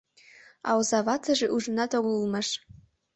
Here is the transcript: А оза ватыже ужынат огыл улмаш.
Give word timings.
А 0.67 0.69
оза 0.79 0.99
ватыже 1.07 1.47
ужынат 1.55 1.91
огыл 1.97 2.13
улмаш. 2.19 2.47